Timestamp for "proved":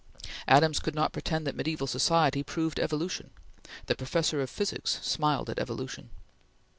2.41-2.79